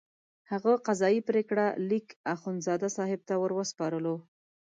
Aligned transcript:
هغه 0.51 0.73
قضایي 0.87 1.21
پرېکړه 1.29 1.65
لیک 1.89 2.07
اخندزاده 2.35 2.89
صاحب 2.97 3.21
ته 3.29 3.33
وروسپارلو. 3.43 4.15